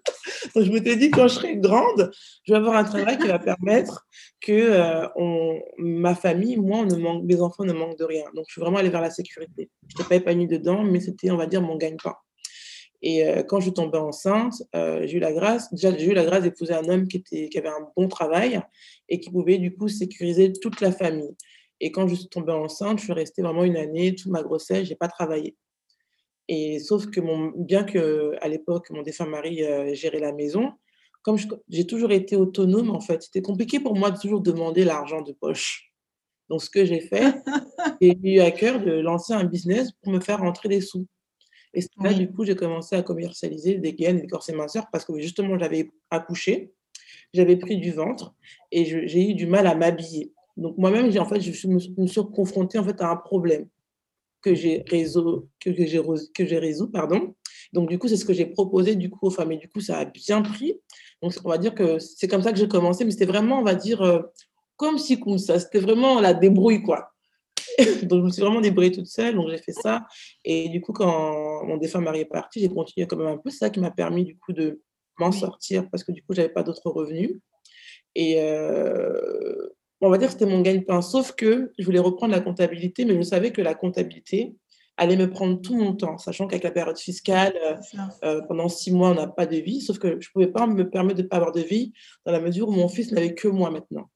[0.55, 2.11] Donc, je m'étais dit, quand je serai grande,
[2.43, 4.05] je vais avoir un travail qui va permettre
[4.41, 8.25] que euh, ma famille, moi, ne manque, mes enfants ne manquent de rien.
[8.35, 9.69] Donc, je suis vraiment allée vers la sécurité.
[9.87, 12.15] Je n'étais pas épanouie dedans, mais c'était, on va dire, mon gagne-pain.
[13.01, 16.13] Et euh, quand je suis tombée enceinte, euh, j'ai eu la grâce, déjà, j'ai eu
[16.13, 18.61] la grâce d'épouser un homme qui, avait un bon travail
[19.09, 21.35] et qui pouvait, du coup, sécuriser toute la famille.
[21.79, 24.85] Et quand je suis tombée enceinte, je suis restée vraiment une année, toute ma grossesse,
[24.85, 25.55] je n'ai pas travaillé.
[26.47, 30.73] Et sauf que mon, bien que à l'époque mon défunt mari euh, gérait la maison,
[31.23, 31.37] comme
[31.69, 35.31] j'ai toujours été autonome en fait, c'était compliqué pour moi de toujours demander l'argent de
[35.31, 35.91] poche.
[36.49, 37.33] Donc ce que j'ai fait,
[38.01, 41.07] j'ai eu à cœur de lancer un business pour me faire rentrer des sous.
[41.73, 45.19] Et là, du coup, j'ai commencé à commercialiser des gaines, des corsets minceurs parce que
[45.19, 46.71] justement, j'avais accouché,
[47.33, 48.33] j'avais pris du ventre
[48.71, 50.31] et j'ai eu du mal à m'habiller.
[50.55, 53.67] Donc moi-même, en fait, je me, me suis confrontée en fait à un problème
[54.45, 56.01] que j'ai résolu, que, j'ai,
[56.35, 57.33] que j'ai résolu, pardon.
[57.73, 59.53] Donc, du coup, c'est ce que j'ai proposé du coup aux femmes.
[59.53, 60.79] Et du coup, ça a bien pris.
[61.23, 63.03] Donc, on va dire que c'est comme ça que j'ai commencé.
[63.05, 64.21] Mais c'était vraiment, on va dire, euh,
[64.77, 65.59] comme si comme ça.
[65.59, 67.09] C'était vraiment la débrouille, quoi.
[68.03, 69.33] donc, je me suis vraiment débrouillée toute seule.
[69.33, 70.05] Donc, j'ai fait ça.
[70.43, 73.49] Et du coup, quand mon défunt mari est parti, j'ai continué quand même un peu.
[73.49, 74.79] C'est ça qui m'a permis, du coup, de
[75.17, 77.39] m'en sortir parce que, du coup, j'avais pas d'autres revenus.
[78.13, 79.69] Et, euh,
[80.01, 81.01] on va dire que c'était mon gagne-pain.
[81.01, 84.55] Sauf que je voulais reprendre la comptabilité, mais je savais que la comptabilité
[84.97, 87.75] allait me prendre tout mon temps, sachant qu'avec la période fiscale, euh,
[88.23, 89.81] euh, pendant six mois, on n'a pas de vie.
[89.81, 91.93] Sauf que je ne pouvais pas me permettre de ne pas avoir de vie
[92.25, 94.09] dans la mesure où mon fils n'avait que moi maintenant.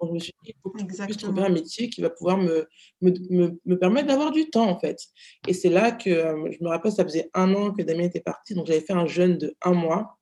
[0.00, 2.10] Donc, je me suis dit, il faut que je puisse trouver un métier qui va
[2.10, 2.68] pouvoir me,
[3.00, 5.00] me, me, permettre d'avoir du temps, en fait.
[5.48, 8.20] Et c'est là que, euh, je me rappelle, ça faisait un an que Damien était
[8.20, 10.18] parti, donc j'avais fait un jeûne de un mois.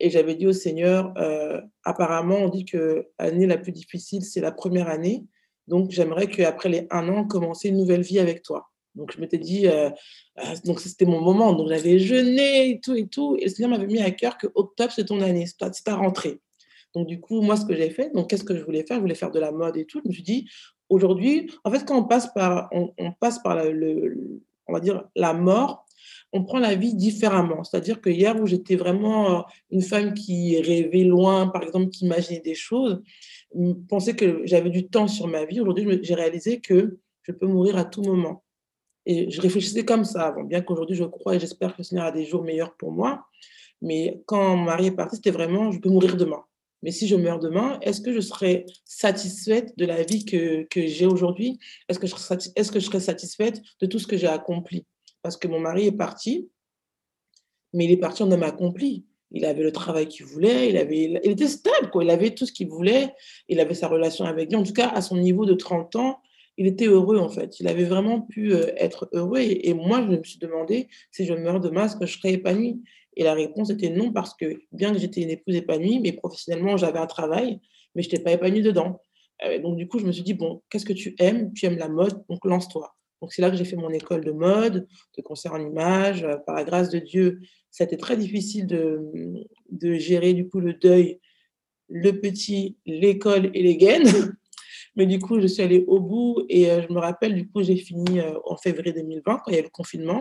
[0.00, 4.40] Et j'avais dit au Seigneur, euh, apparemment, on dit que l'année la plus difficile, c'est
[4.40, 5.24] la première année.
[5.68, 8.70] Donc, j'aimerais qu'après les un an, commencer une nouvelle vie avec toi.
[8.94, 9.90] Donc, je m'étais dit, euh,
[10.38, 11.52] euh, donc c'était mon moment.
[11.52, 13.36] Donc, j'avais jeûné et tout et tout.
[13.38, 16.40] Et le Seigneur m'avait mis à cœur que octobre, c'est ton année, c'est ta, rentrée.
[16.94, 18.96] Donc, du coup, moi, ce que j'ai fait, donc, qu'est-ce que je voulais faire?
[18.96, 20.00] Je voulais faire de la mode et tout.
[20.02, 20.48] Je me suis dit,
[20.88, 25.34] aujourd'hui, en fait, quand on passe par, on, passe par le, on va dire, la
[25.34, 25.86] mort,
[26.32, 27.64] on prend la vie différemment.
[27.64, 32.04] C'est-à-dire que hier, où j'étais vraiment euh, une femme qui rêvait loin, par exemple, qui
[32.04, 33.02] imaginait des choses,
[33.88, 35.60] pensait que j'avais du temps sur ma vie.
[35.60, 38.44] Aujourd'hui, j'ai réalisé que je peux mourir à tout moment.
[39.06, 42.06] Et je réfléchissais comme ça avant, bien qu'aujourd'hui, je crois et j'espère que le Seigneur
[42.06, 43.26] a des jours meilleurs pour moi.
[43.82, 46.44] Mais quand mon mari est parti, c'était vraiment, je peux mourir demain.
[46.82, 51.06] Mais si je meurs demain, est-ce que je serai satisfaite de la vie que, j'ai
[51.06, 51.58] aujourd'hui?
[51.88, 52.06] Est-ce que,
[52.56, 54.86] est-ce que je serai satisfaite de tout ce que j'ai accompli?
[55.22, 56.48] Parce que mon mari est parti,
[57.72, 59.04] mais il est parti en homme accompli.
[59.32, 63.14] Il avait le travail qu'il voulait, il, était stable, il avait tout ce qu'il voulait,
[63.48, 64.58] il avait sa relation avec Dieu.
[64.58, 66.20] En tout cas, à son niveau de 30 ans,
[66.56, 67.60] il était heureux en fait.
[67.60, 69.38] Il avait vraiment pu euh, être heureux.
[69.40, 72.82] Et, moi, je me suis demandé si je meurs demain, est-ce que je serais épanouie
[73.16, 76.76] Et la réponse était non, parce que bien que j'étais une épouse épanouie, mais professionnellement,
[76.76, 77.60] j'avais un travail,
[77.94, 79.00] mais je n'étais pas épanouie dedans.
[79.44, 81.52] Euh, donc, du coup, je me suis dit, bon, qu'est-ce que tu aimes?
[81.54, 82.94] Tu aimes la mode, donc lance-toi.
[83.20, 86.26] Donc, c'est là que j'ai fait mon école de mode, de concert en images.
[86.46, 89.00] Par la grâce de Dieu, ça a été très difficile de,
[89.70, 91.20] de gérer du coup le deuil,
[91.88, 94.04] le petit, l'école et les gaines.
[94.96, 97.76] Mais du coup, je suis allée au bout et je me rappelle, du coup, j'ai
[97.76, 100.18] fini en février 2020 quand il y a le confinement.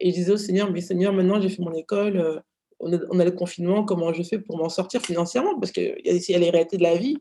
[0.00, 2.42] Et je disais au Seigneur, mais Seigneur, maintenant j'ai fait mon école,
[2.80, 5.58] on a, le confinement, comment je fais pour m'en sortir financièrement?
[5.60, 7.18] Parce qu'il y, a, les réalités de la vie.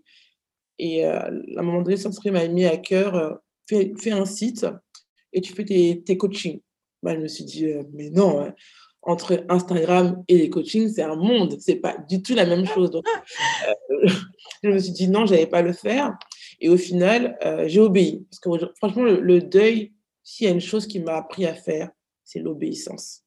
[0.77, 4.65] Et à un moment donné, Saint-Esprit m'a mis à cœur, fais, un site
[5.33, 6.61] et tu fais tes, coachings.
[7.01, 8.53] Bah, je me suis dit, mais non, hein,
[9.01, 12.91] entre Instagram et les coachings, c'est un monde, c'est pas du tout la même chose.
[12.91, 13.05] Donc,
[14.63, 16.17] je me suis dit, non, je n'allais pas le faire.
[16.59, 17.37] Et au final,
[17.67, 18.25] j'ai obéi.
[18.29, 21.89] Parce que franchement, le deuil, s'il y a une chose qui m'a appris à faire,
[22.25, 23.23] c'est l'obéissance.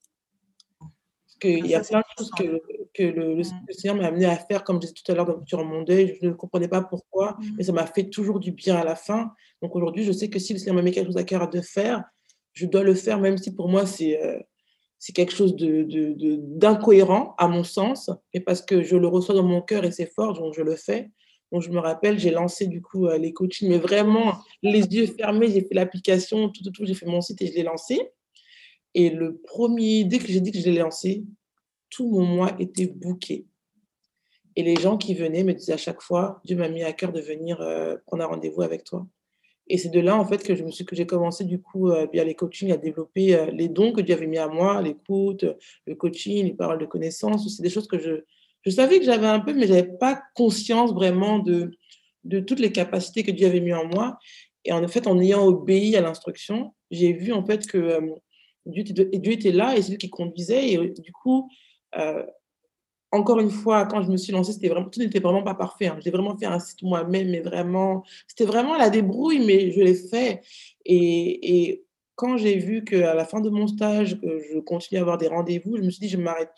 [1.48, 2.62] Il y a plein de choses que,
[2.94, 3.44] que le, mmh.
[3.70, 6.18] Seigneur m'a amené à faire, comme je disais tout à l'heure durant mon deuil.
[6.20, 7.44] Je ne comprenais pas pourquoi, mmh.
[7.56, 9.32] mais ça m'a fait toujours du bien à la fin.
[9.60, 11.60] Donc aujourd'hui, je sais que si le Seigneur m'a mis quelque chose à cœur de
[11.60, 12.04] faire,
[12.52, 14.38] je dois le faire, même si pour moi, c'est euh,
[15.04, 19.34] c'est quelque chose d'incohérent, de, de, à mon sens, mais parce que je le reçois
[19.34, 21.10] dans mon cœur et c'est fort, donc je le fais.
[21.50, 25.06] Donc je me rappelle, j'ai lancé du coup euh, les coachings, mais vraiment les yeux
[25.06, 28.12] fermés, j'ai fait l'application, tout, tout, tout, j'ai fait mon site et je l'ai lancé.
[28.94, 31.24] Et le premier, dès que j'ai dit que je l'ai lancé,
[31.90, 33.46] tout mon mois était bouqué.
[34.56, 37.12] Et les gens qui venaient me disaient à chaque fois, Dieu m'a mis à cœur
[37.12, 39.06] de venir euh, prendre un rendez-vous avec toi.
[39.68, 41.90] Et c'est de là, en fait, que je me suis, que j'ai commencé, du coup,
[41.90, 44.82] euh, via les coachings, à développer euh, les dons que Dieu avait mis à moi,
[44.82, 45.46] l'écoute,
[45.86, 47.48] le coaching, les paroles de connaissance.
[47.56, 48.24] C'est des choses que je,
[48.62, 51.70] je savais que j'avais un peu, mais je n'avais pas conscience vraiment de,
[52.24, 54.18] de toutes les capacités que Dieu avait mis en moi.
[54.64, 58.00] Et en fait, en ayant obéi à l'instruction, j'ai vu, en fait, que
[58.66, 58.84] Dieu,
[59.32, 60.72] était là et c'est lui qui conduisait.
[60.72, 61.50] Et du coup,
[61.96, 62.24] euh,
[63.10, 65.86] encore une fois, quand je me suis lancée, vraiment, tout n'était vraiment pas parfait.
[65.86, 65.98] Hein.
[66.02, 69.94] J'ai vraiment fait un site moi-même, mais vraiment, c'était vraiment la débrouille, mais je l'ai
[69.94, 70.42] fait.
[70.84, 75.18] Et, quand j'ai vu qu'à la fin de mon stage, que je continuais à avoir
[75.18, 76.54] des rendez-vous, je me suis dit, je m'arrête,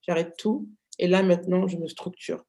[0.00, 0.68] j'arrête tout.
[0.98, 2.42] Et là, maintenant, je me structure.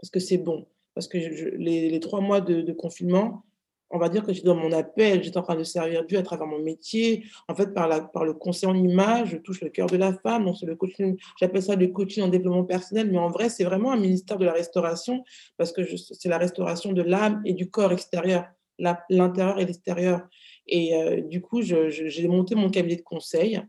[0.00, 0.66] Parce que c'est bon.
[0.94, 3.44] Parce que les, trois mois de confinement,
[3.90, 6.22] on va dire que j'étais dans mon appel, j'étais en train de servir Dieu à
[6.22, 7.24] travers mon métier.
[7.48, 10.44] En fait, par, par le conseil en image, je touche le cœur de la femme.
[10.44, 13.64] Donc, c'est le coaching, j'appelle ça le coaching en développement personnel, mais en vrai, c'est
[13.64, 15.24] vraiment un ministère de la restauration
[15.56, 18.46] parce que c'est la restauration de l'âme et du corps extérieur,
[18.78, 20.22] l'intérieur et l'extérieur.
[20.66, 23.60] Et euh, du coup, j'ai monté mon cabinet de conseil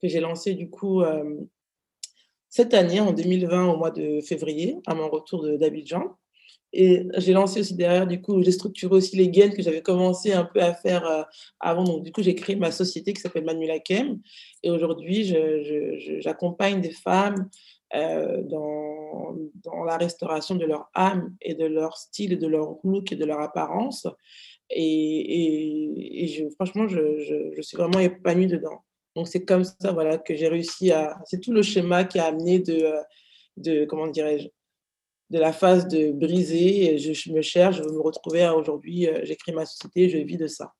[0.00, 1.40] que j'ai lancé du coup euh,
[2.48, 6.18] cette année, en 2020, au mois de février, à mon retour d'Abidjan.
[6.72, 10.32] Et j'ai lancé aussi derrière, du coup, j'ai structuré aussi les gaines que j'avais commencé
[10.32, 11.22] un peu à faire euh,
[11.60, 11.84] avant.
[11.84, 14.20] Donc, du coup, j'ai créé ma société qui s'appelle Manuela Kem.
[14.62, 15.34] Et aujourd'hui,
[16.20, 17.48] j'accompagne des femmes
[17.94, 19.36] euh, dans,
[19.84, 23.40] la restauration de leur âme et de leur style de leur look et de leur
[23.40, 24.06] apparence.
[24.70, 28.82] Et, franchement, je, suis vraiment épanouie dedans.
[29.14, 31.18] Donc, c'est comme ça voilà, que j'ai réussi à.
[31.26, 32.92] C'est tout le schéma qui a amené de,
[33.58, 34.48] de comment dirais-je,
[35.32, 39.52] de la phase de briser, je, me cherche, je veux me retrouver aujourd'hui, euh, j'écris
[39.52, 40.74] ma société, je vis de ça.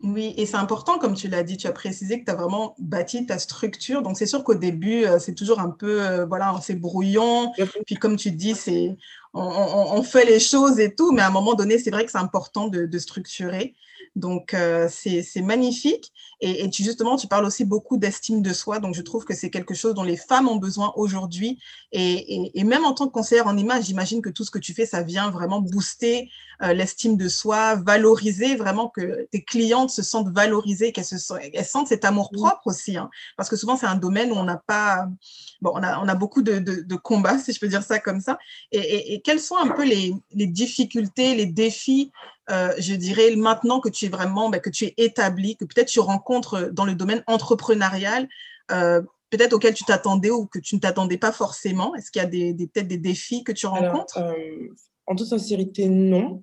[0.00, 2.76] Oui, et c'est important, comme tu l'as dit, tu as précisé que tu as vraiment
[2.78, 4.02] bâti ta structure.
[4.02, 7.52] Donc, c'est sûr qu'au début, euh, c'est toujours un peu, euh, voilà, c'est brouillon.
[7.86, 8.96] Puis, comme tu dis, c'est,
[9.32, 12.18] on, fait les choses et tout, mais à un moment donné, c'est vrai que c'est
[12.18, 13.74] important de, structurer.
[14.16, 16.12] Donc, euh, c'est magnifique.
[16.40, 18.78] Et, tu, justement, tu parles aussi beaucoup d'estime de soi.
[18.78, 21.58] Donc, je trouve que c'est quelque chose dont les femmes ont besoin aujourd'hui.
[21.92, 24.86] Et, même en tant que conseillère en image, j'imagine que tout ce que tu fais,
[24.86, 26.28] ça vient vraiment booster
[26.62, 31.16] euh, l'estime de soi, valoriser vraiment que tes clientes se sentent valorisées, qu'elles se
[31.52, 32.96] elles sentent cet amour propre aussi.
[32.96, 33.10] Hein.
[33.36, 35.08] parce que souvent, c'est un domaine où on n'a pas,
[35.60, 38.20] bon, on a, on a beaucoup de, de, combats, si je peux dire ça comme
[38.20, 38.38] ça.
[38.72, 42.12] Et, quelles sont un peu les, difficultés, les défis,
[42.50, 45.88] euh, je dirais, maintenant que tu es vraiment, ben, que tu es établi, que peut-être
[45.88, 48.28] tu rencontres dans le domaine entrepreneurial,
[48.70, 52.24] euh, peut-être auxquels tu t'attendais ou que tu ne t'attendais pas forcément Est-ce qu'il y
[52.24, 54.18] a des, peut-être des défis que tu rencontres?
[54.18, 54.68] euh,
[55.06, 56.42] En toute sincérité, non.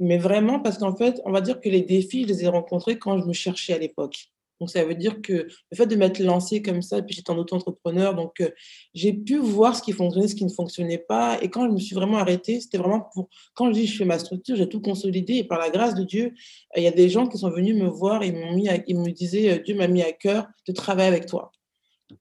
[0.00, 2.98] Mais vraiment, parce qu'en fait, on va dire que les défis, je les ai rencontrés
[2.98, 4.31] quand je me cherchais à l'époque.
[4.62, 7.36] Donc, ça veut dire que le fait de m'être lancé comme ça, puis j'étais en
[7.36, 8.48] auto-entrepreneur, donc euh,
[8.94, 11.36] j'ai pu voir ce qui fonctionnait, ce qui ne fonctionnait pas.
[11.42, 13.28] Et quand je me suis vraiment arrêtée, c'était vraiment pour.
[13.54, 15.34] Quand je dis je fais ma structure, j'ai tout consolidé.
[15.34, 16.30] Et par la grâce de Dieu, euh,
[16.76, 19.50] il y a des gens qui sont venus me voir et mis ils me disaient
[19.50, 21.50] euh, Dieu m'a mis à cœur de travailler avec toi.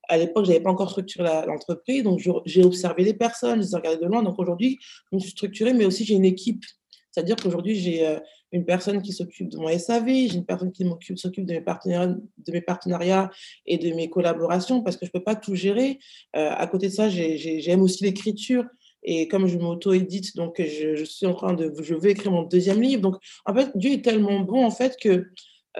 [0.09, 3.73] À l'époque, je n'avais pas encore structuré l'entreprise, donc j'ai observé les personnes, je les
[3.73, 4.23] ai regardées de loin.
[4.23, 4.79] Donc aujourd'hui,
[5.11, 6.65] je me suis structurée, mais aussi j'ai une équipe.
[7.11, 8.17] C'est-à-dire qu'aujourd'hui, j'ai
[8.51, 10.85] une personne qui s'occupe de mon SAV, j'ai une personne qui
[11.15, 13.31] s'occupe de, mes partenariats, de mes partenariats
[13.65, 15.99] et de mes collaborations parce que je ne peux pas tout gérer.
[16.35, 18.65] Euh, à côté de ça, j'aime aussi l'écriture.
[19.03, 22.81] Et comme je m'auto-édite, donc je, suis en train de, je veux écrire mon deuxième
[22.81, 23.01] livre.
[23.01, 25.27] Donc, en fait, Dieu est tellement bon, en fait, que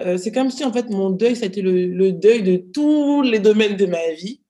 [0.00, 3.22] euh, c'est comme si en fait mon deuil, ça a été le, deuil de tous
[3.22, 4.41] les domaines de ma vie.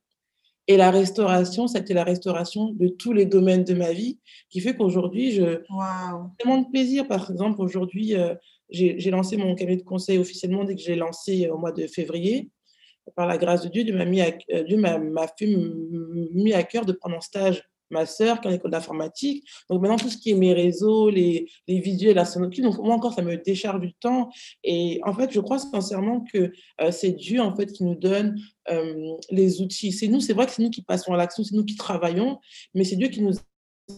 [0.72, 4.18] Et la restauration, ça a été la restauration de tous les domaines de ma vie,
[4.48, 6.30] qui fait qu'aujourd'hui, je wow.
[6.38, 7.06] tellement de plaisir.
[7.06, 8.34] Par exemple, aujourd'hui, euh,
[8.70, 12.48] j'ai lancé mon cabinet de conseil officiellement dès que j'ai lancé au mois de février.
[13.14, 15.46] Par la grâce de Dieu, Dieu m'a fait
[16.32, 19.46] mis à cœur de prendre un stage ma sœur qui est en école d'informatique.
[19.70, 22.94] Donc maintenant, tout ce qui est mes réseaux, les, les visuels, la sonotique, donc moi
[22.94, 24.30] encore, ça me décharge du temps.
[24.64, 28.36] Et en fait, je crois sincèrement que euh, c'est Dieu en fait qui nous donne
[28.70, 29.92] euh, les outils.
[29.92, 32.38] C'est nous, c'est vrai que c'est nous qui passons à l'action, c'est nous qui travaillons,
[32.74, 33.34] mais c'est Dieu qui nous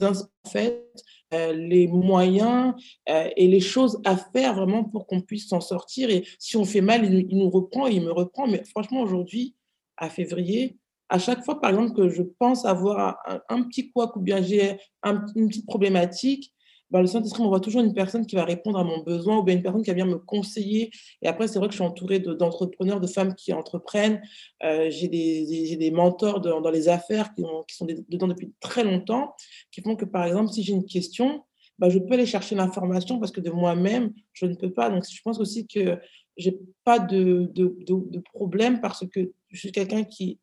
[0.01, 0.85] inspire en fait
[1.33, 2.75] euh, les moyens
[3.07, 6.11] et les choses à faire vraiment pour qu'on puisse s'en sortir.
[6.11, 8.47] Et si on fait mal, il, il nous reprend il me reprend.
[8.47, 9.55] Mais franchement, aujourd'hui,
[9.97, 10.77] à février,
[11.09, 14.79] à chaque fois, par exemple, que je pense avoir un, petit couac ou bien j'ai
[15.05, 16.55] une petite problématique,
[16.91, 19.57] bah, le Saint-Esprit m'envoie toujours une personne qui va répondre à mon besoin ou bien
[19.57, 20.91] une personne qui va venir me conseiller.
[21.23, 24.23] Et après, c'est vrai que je suis entourée d'entrepreneurs, de, femmes qui entreprennent.
[24.63, 27.43] Euh, j'ai des, des, mentors dans, les affaires qui,
[27.75, 29.35] sont dedans depuis très longtemps,
[29.73, 31.43] qui font que, par exemple, si j'ai une question,
[31.79, 34.89] bah, je peux aller chercher l'information parce que de moi-même, je ne peux pas.
[34.91, 35.99] Donc, je pense aussi que
[36.37, 40.39] j'ai pas de, de, de, problème parce que je suis quelqu'un qui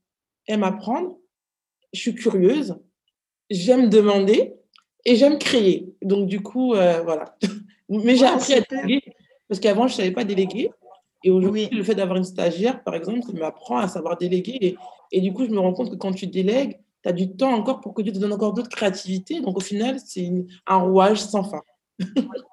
[0.51, 1.17] aime apprendre,
[1.93, 2.75] je suis curieuse,
[3.49, 4.55] j'aime demander
[5.05, 5.93] et j'aime créer.
[6.01, 7.37] Donc, du coup, euh, voilà.
[7.89, 9.01] Mais j'ai appris à déléguer
[9.49, 10.71] parce qu'avant, je ne savais pas déléguer.
[11.23, 14.57] Et aujourd'hui, le fait d'avoir une stagiaire, par exemple, ça m'apprend à savoir déléguer.
[14.61, 14.77] Et,
[15.11, 17.53] et, du coup, je me rends compte que quand tu délègues, tu as du temps
[17.53, 19.41] encore pour que Dieu te donne encore d'autres créativités.
[19.41, 20.31] Donc, au final, c'est
[20.65, 21.61] un rouage sans fin.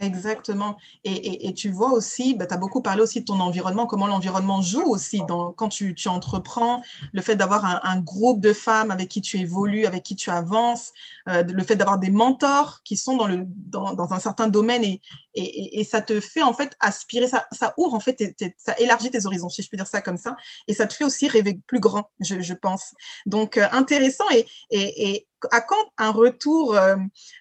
[0.00, 0.76] Exactement.
[1.04, 4.60] Et, tu vois aussi, bah, tu as beaucoup parlé aussi de ton environnement, comment l'environnement
[4.60, 9.20] joue aussi dans, quand tu, entreprends, le fait d'avoir un, groupe de femmes avec qui
[9.20, 10.92] tu évolues, avec qui tu avances,
[11.28, 15.00] euh, le fait d'avoir des mentors qui sont dans, le, dans, un certain domaine et,
[15.34, 19.26] et, ça te fait en fait aspirer, ça, ça ouvre en fait, ça élargit tes
[19.26, 21.80] horizons, si je peux dire ça comme ça, et ça te fait aussi rêver plus
[21.80, 22.94] grand, je, pense.
[23.26, 26.96] Donc, euh, intéressant et, et à quand un retour euh,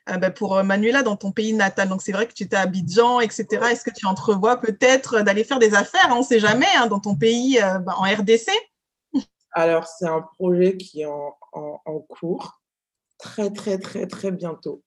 [0.09, 2.61] euh, ben, pour Manuela dans ton pays natal Donc, c'est vrai que tu étais à
[2.61, 3.45] Abidjan, etc.
[3.71, 6.09] Est-ce que tu entrevois peut-être d'aller faire des affaires?
[6.11, 8.49] On ne sait jamais, hein, dans ton pays, euh, ben, en RDC
[9.51, 12.61] Alors, c'est un projet qui est en, cours
[13.17, 14.83] très, très, très, très bientôt.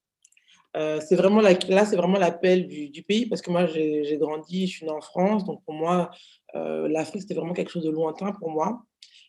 [0.75, 1.55] c'est vraiment là,
[1.87, 5.45] c'est vraiment l'appel du, pays parce que moi, j'ai grandi, je suis née en France,
[5.45, 6.11] donc pour moi,
[6.55, 8.83] l'Afrique, c'était vraiment quelque chose de lointain pour moi.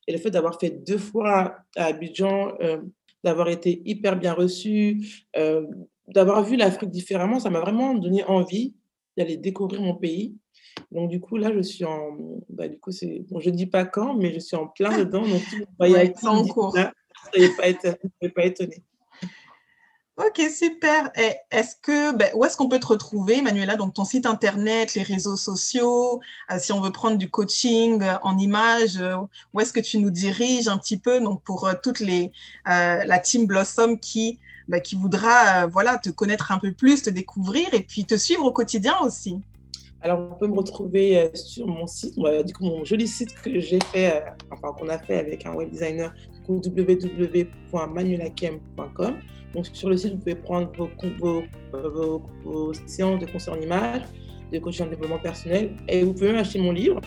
[0.07, 2.53] Et le fait d'avoir fait deux fois à Abidjan,
[3.23, 5.65] d'avoir été hyper bien reçue, euh,
[6.07, 8.73] d'avoir vu l'Afrique différemment, ça m'a vraiment donné envie
[9.17, 10.35] d'aller découvrir mon pays.
[10.91, 12.17] Donc du coup là, je suis en,
[12.49, 14.97] bah, du coup c'est, bon, je ne dis pas quand, mais je suis en plein
[14.97, 15.21] dedans.
[15.27, 16.75] Donc si vous voyez en cours,
[17.33, 18.83] vous ne pas, pas étonné.
[20.17, 21.11] Ok, super.
[21.51, 25.03] Est-ce que, ben, où est-ce qu'on peut te retrouver, Manuela Donc, ton site internet, les
[25.03, 29.15] réseaux sociaux, euh, si on veut prendre du coaching euh, en images, euh,
[29.53, 32.31] où est-ce que tu nous diriges un petit peu Donc, pour toutes les,
[32.65, 35.67] la team Blossom qui, ben, voudra,
[35.99, 39.39] te connaître un peu plus, te découvrir et puis te suivre au quotidien aussi?
[40.01, 43.79] Alors, on peut me retrouver sur mon site, du coup, mon joli site que j'ai
[43.93, 46.11] fait, enfin, qu'on a fait avec un web designer,
[46.47, 49.13] www.manuelakem.com.
[49.53, 50.71] Donc sur le site, vous pouvez prendre
[51.19, 51.43] vos,
[52.43, 54.03] vos, séances de conseil en images,
[54.51, 57.01] de coaching en développement personnel, et vous pouvez même acheter mon livre.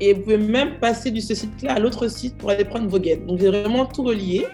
[0.00, 2.98] Et vous pouvez même passer de ce site-là à l'autre site pour aller prendre vos
[2.98, 3.26] guides.
[3.26, 4.46] Donc j'ai vraiment tout relié.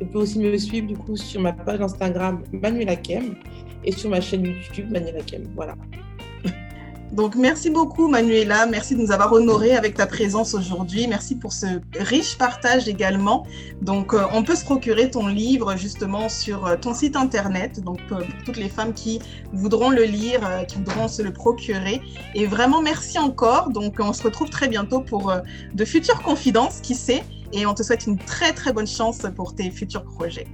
[0.00, 3.36] Vous pouvez aussi me suivre du coup sur ma page Instagram Manuela Kem
[3.84, 5.48] et sur ma chaîne YouTube Manuela Kem.
[5.54, 5.76] Voilà.
[7.12, 8.66] Donc, merci beaucoup, Manuela.
[8.66, 11.06] Merci de nous avoir honorés avec ta présence aujourd'hui.
[11.06, 11.66] Merci pour ce
[11.98, 13.46] riche partage également.
[13.82, 17.80] Donc, euh, on peut se procurer ton livre justement sur euh, ton site internet.
[17.80, 19.20] Donc, pour toutes les femmes qui
[19.52, 22.00] voudront le lire, euh, qui voudront se le procurer.
[22.34, 23.70] Et vraiment, merci encore.
[23.70, 25.32] Donc, on se retrouve très bientôt pour
[25.72, 27.22] de futures confidences, qui sait.
[27.52, 30.48] Et on te souhaite une très, très bonne chance pour tes futurs projets.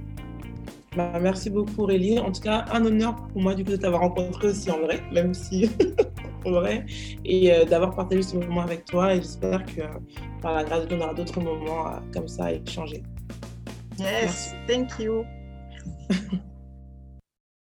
[0.95, 2.19] Bah, merci beaucoup Aurélie.
[2.19, 5.01] En tout cas, un honneur pour moi du coup de t'avoir rencontré aussi en vrai,
[5.13, 5.69] même si
[6.45, 6.85] en vrai,
[7.25, 9.13] et euh, d'avoir partagé ce moment avec toi.
[9.13, 9.81] Et j'espère que
[10.41, 13.03] par la grâce de Dieu, on aura d'autres moments euh, comme ça à échanger.
[13.99, 15.25] Yes, thank you.